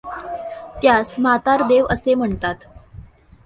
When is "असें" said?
1.89-2.13